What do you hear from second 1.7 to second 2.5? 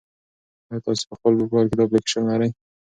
دا اپلیکیشن لرئ؟